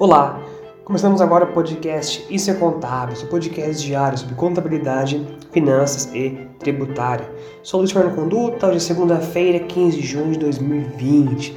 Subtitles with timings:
[0.00, 0.38] Olá,
[0.84, 7.28] começamos agora o podcast Isso é Contábil, seu podcast diário sobre contabilidade, finanças e tributária.
[7.64, 11.56] Sou Luiz Fernando Conduta, hoje é segunda-feira, 15 de junho de 2020.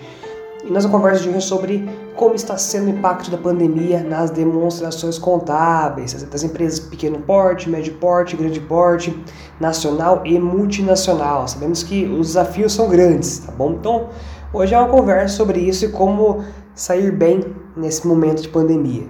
[0.63, 4.31] E nossa conversa de hoje é sobre como está sendo o impacto da pandemia nas
[4.31, 9.15] demonstrações contábeis das empresas pequeno porte, médio porte, grande porte,
[9.59, 11.47] nacional e multinacional.
[11.47, 13.73] Sabemos que os desafios são grandes, tá bom?
[13.73, 14.09] Então,
[14.53, 16.43] hoje é uma conversa sobre isso e como
[16.75, 19.07] sair bem nesse momento de pandemia.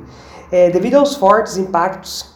[0.52, 2.36] É, devido aos fortes impactos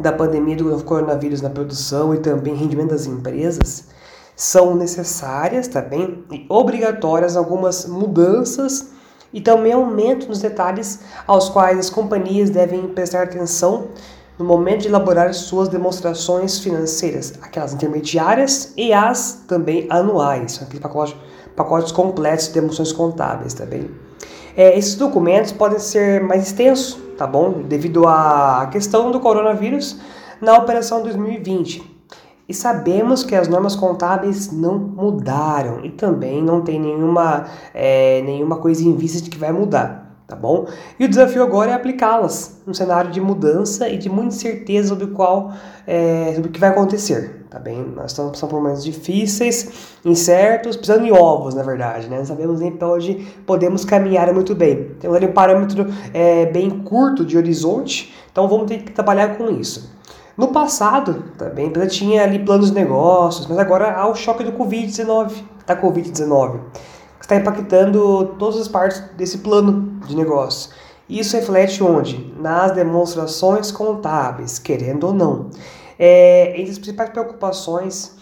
[0.00, 3.88] da pandemia do novo coronavírus na produção e também rendimento das empresas,
[4.34, 8.92] são necessárias também e obrigatórias algumas mudanças
[9.32, 13.88] e também aumento nos detalhes aos quais as companhias devem prestar atenção
[14.38, 21.14] no momento de elaborar suas demonstrações financeiras, aquelas intermediárias e as também anuais, aqueles pacotes,
[21.56, 23.90] pacotes completos de demonstrações contábeis também.
[24.56, 27.62] É, esses documentos podem ser mais extensos, tá bom?
[27.62, 29.98] Devido à questão do coronavírus
[30.40, 31.92] na operação 2020.
[32.48, 38.56] E sabemos que as normas contábeis não mudaram e também não tem nenhuma, é, nenhuma
[38.56, 40.01] coisa em vista de que vai mudar,
[40.32, 40.66] tá bom?
[40.98, 45.08] E o desafio agora é aplicá-las num cenário de mudança e de muita certeza sobre
[45.08, 45.52] qual,
[45.86, 47.84] é, sobre o que vai acontecer, tá bem?
[47.94, 52.16] Nós estamos por momentos difíceis, incertos, precisando de ovos, na verdade, né?
[52.16, 54.92] Não sabemos nem para onde podemos caminhar muito bem.
[54.98, 59.50] Temos ali um parâmetro é, bem curto de horizonte, então vamos ter que trabalhar com
[59.50, 59.92] isso.
[60.34, 64.52] No passado, também, tá tinha ali planos de negócios, mas agora há o choque do
[64.52, 65.30] Covid-19,
[65.66, 66.91] da Covid-19, que
[67.22, 70.70] está impactando todas as partes desse plano de negócio.
[71.08, 72.32] Isso reflete onde?
[72.38, 75.50] Nas demonstrações contábeis, querendo ou não.
[75.98, 78.16] É, entre as principais preocupações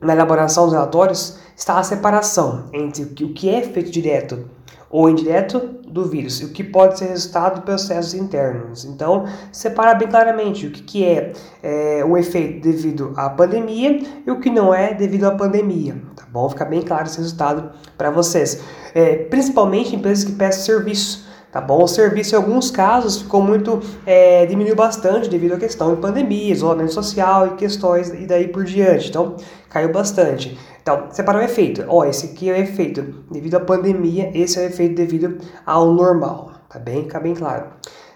[0.00, 4.48] na elaboração dos relatórios está a separação entre o que é feito direto
[4.90, 8.84] ou indireto do vírus e o que pode ser resultado de processos internos.
[8.84, 14.40] Então, separar bem claramente o que, é, é um efeito devido à pandemia e o
[14.40, 15.96] que não é devido à pandemia,
[16.30, 16.48] bom?
[16.48, 18.62] Fica bem claro esse resultado para vocês.
[18.94, 21.82] É, principalmente empresas que prestam serviço tá bom?
[21.82, 26.52] O serviço, em alguns casos, ficou muito, é, diminuiu bastante devido à questão de pandemia,
[26.52, 29.08] isolamento social e questões e daí por diante.
[29.08, 29.36] Então,
[29.68, 30.56] caiu bastante.
[30.80, 31.84] Então, separar o efeito.
[31.88, 35.92] Ó, esse aqui é o efeito devido à pandemia, esse é o efeito devido ao
[35.92, 37.02] normal, tá bem?
[37.02, 37.66] Fica bem claro.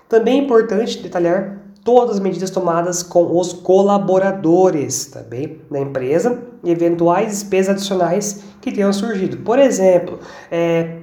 [0.08, 5.60] Também é importante detalhar todas as medidas tomadas com os colaboradores, tá bem?
[5.70, 9.36] Da empresa e eventuais despesas adicionais que tenham surgido.
[9.36, 10.18] Por exemplo,
[10.50, 10.96] é,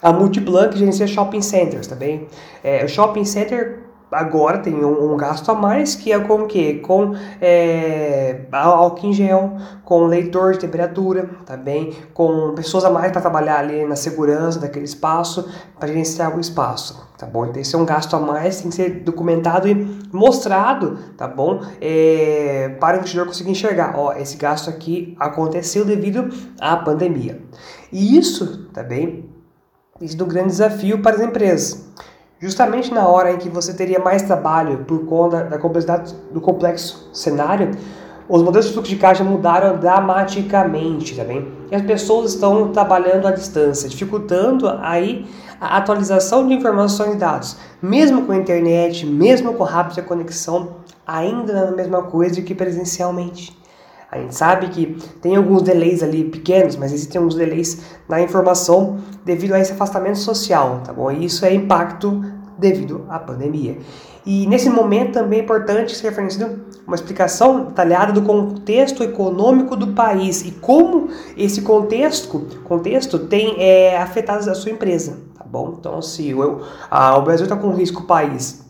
[0.00, 2.28] a Multiplan que gerencia shopping centers, tá bem?
[2.62, 6.46] É, o shopping center agora tem um, um, gasto a mais que é com o
[6.46, 6.80] quê?
[6.84, 11.92] Com é, álcool em gel, com leitor de temperatura, tá bem?
[12.12, 15.48] Com pessoas a mais para trabalhar ali na segurança daquele espaço,
[15.78, 17.46] para gerenciar o espaço, tá bom?
[17.46, 19.74] Então esse é um gasto a mais, tem que ser documentado e
[20.12, 21.60] mostrado, tá bom?
[21.80, 26.28] É, para o investidor conseguir enxergar, ó, esse gasto aqui aconteceu devido
[26.60, 27.40] à pandemia.
[27.92, 29.28] E isso, tá bem?
[30.00, 31.90] Isso é um grande desafio para as empresas.
[32.42, 37.10] Justamente na hora em que você teria mais trabalho por conta da complexidade do complexo
[37.12, 37.72] cenário,
[38.26, 41.14] os modelos de fluxo de caixa mudaram dramaticamente.
[41.16, 41.24] Tá
[41.70, 45.26] e as pessoas estão trabalhando à distância, dificultando aí
[45.60, 47.58] a atualização de informações e dados.
[47.82, 52.54] Mesmo com a internet, mesmo com rápida conexão, ainda não é a mesma coisa que
[52.54, 53.54] presencialmente.
[54.10, 58.98] A gente sabe que tem alguns delays ali pequenos, mas existem alguns delays na informação
[59.24, 61.12] devido a esse afastamento social, tá bom?
[61.12, 62.20] E isso é impacto
[62.58, 63.78] devido à pandemia.
[64.26, 69.88] E nesse momento também é importante ser fornecido uma explicação detalhada do contexto econômico do
[69.88, 75.76] país e como esse contexto, contexto tem é, afetado a sua empresa, tá bom?
[75.78, 78.69] Então, se o, a, o Brasil está com risco país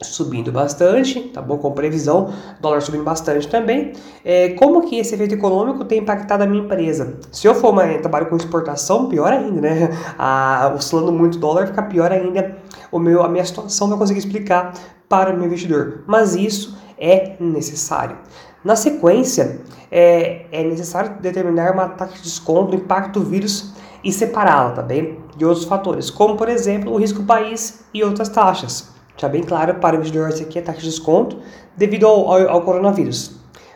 [0.00, 1.58] subindo bastante, tá bom?
[1.58, 3.92] Com previsão, dólar subindo bastante também.
[4.24, 7.18] É, como que esse efeito econômico tem impactado a minha empresa?
[7.32, 9.90] Se eu for uma, trabalho com exportação, pior ainda, né?
[10.16, 12.56] A, oscilando muito dólar, fica pior ainda
[12.92, 14.72] o meu, a minha situação vai conseguir explicar
[15.08, 16.04] para o meu investidor.
[16.06, 18.16] Mas isso é necessário.
[18.64, 19.60] Na sequência,
[19.90, 23.72] é, é necessário determinar uma taxa de desconto do impacto do vírus
[24.04, 25.18] e separá-la, tá bem?
[25.36, 29.74] De outros fatores, como por exemplo o risco país e outras taxas já bem claro
[29.74, 31.38] para o investidor, essa aqui é taxa de desconto
[31.76, 33.32] devido ao, ao, ao coronavírus.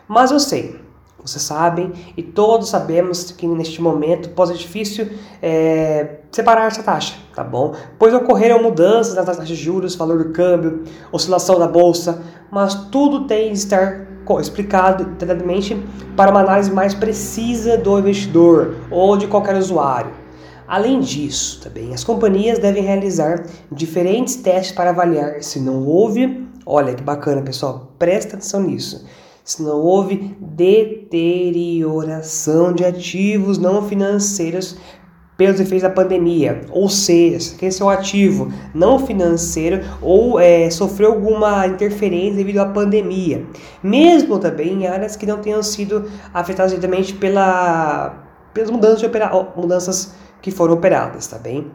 [0.08, 0.80] Mas eu sei,
[1.24, 5.08] vocês sabem e todos sabemos que neste momento pode ser difícil
[5.40, 7.74] é, separar essa taxa, tá bom?
[7.98, 13.26] Pois ocorreram mudanças nas taxas de juros, valor do câmbio, oscilação da bolsa, mas tudo
[13.26, 14.06] tem de estar
[14.40, 15.76] explicado detalhadamente
[16.16, 20.21] para uma análise mais precisa do investidor ou de qualquer usuário.
[20.72, 26.94] Além disso, também as companhias devem realizar diferentes testes para avaliar se não houve, olha
[26.94, 29.06] que bacana, pessoal, presta atenção nisso.
[29.44, 34.78] Se não houve deterioração de ativos não financeiros
[35.36, 41.66] pelos efeitos da pandemia, ou seja, é o ativo não financeiro ou é, sofreu alguma
[41.66, 43.44] interferência devido à pandemia,
[43.82, 48.24] mesmo também em áreas que não tenham sido afetadas diretamente pela,
[48.54, 51.70] pelas mudanças, opera, mudanças que foram operadas, tá bem?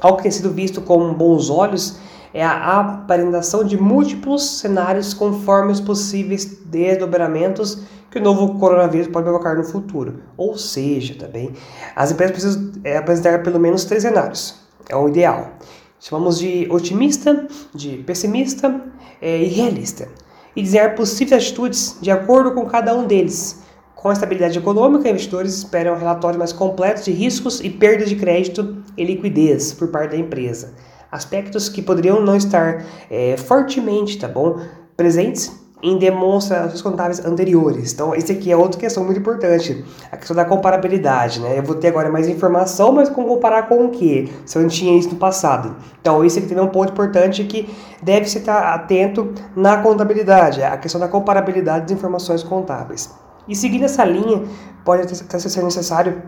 [0.00, 1.98] Algo que tem sido visto com bons olhos
[2.32, 9.24] é a apresentação de múltiplos cenários conforme os possíveis desdobramentos que o novo coronavírus pode
[9.24, 10.22] provocar no futuro.
[10.36, 11.52] Ou seja, também,
[11.96, 14.54] as empresas precisam é, apresentar pelo menos três cenários.
[14.88, 15.52] É o ideal.
[16.00, 18.82] Chamamos de otimista, de pessimista
[19.20, 20.08] é, e realista.
[20.54, 23.62] E desenhar possíveis atitudes de acordo com cada um deles.
[23.98, 28.76] Com a estabilidade econômica, investidores esperam relatórios mais completos de riscos e perdas de crédito
[28.96, 30.72] e liquidez por parte da empresa.
[31.10, 34.60] Aspectos que poderiam não estar é, fortemente, tá bom,
[34.96, 35.50] presentes
[35.82, 37.92] em demonstrações contábeis anteriores.
[37.92, 41.58] Então, esse aqui é outra questão muito importante, a questão da comparabilidade, né?
[41.58, 44.32] Eu vou ter agora mais informação, mas com comparar com o que?
[44.46, 45.74] Se eu não tinha isso no passado.
[46.00, 47.68] Então, esse aqui também é um ponto importante que
[48.00, 53.26] deve se estar atento na contabilidade, a questão da comparabilidade das informações contábeis.
[53.48, 54.44] E seguindo essa linha,
[54.84, 56.22] pode até ser necessário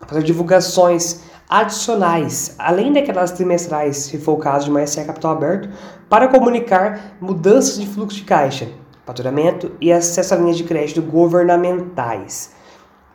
[0.00, 5.68] fazer divulgações adicionais, além daquelas trimestrais, se for o caso de uma SE capital aberto,
[6.08, 8.68] para comunicar mudanças de fluxo de caixa,
[9.04, 12.52] faturamento e acesso a linhas de crédito governamentais.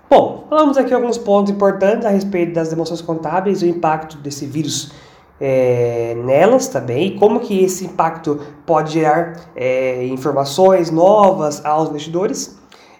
[0.09, 4.91] Bom, falamos aqui alguns pontos importantes a respeito das demonstrações contábeis, o impacto desse vírus
[5.39, 12.57] é, nelas também, e como que esse impacto pode gerar é, informações novas aos investidores.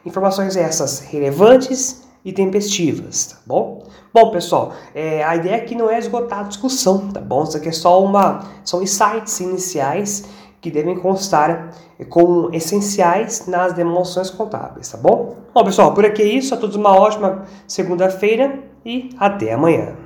[0.08, 3.84] Informações essas relevantes e tempestivas, tá bom?
[4.14, 7.44] Bom, pessoal, é, a ideia aqui não é esgotar a discussão, tá bom?
[7.44, 10.24] Isso aqui é só uma, são insights iniciais
[10.62, 11.74] que devem constar
[12.08, 15.36] com essenciais nas demonstrações contábeis, tá bom?
[15.54, 16.54] Bom, pessoal, por aqui é isso.
[16.54, 19.98] A todos uma ótima segunda-feira e até amanhã.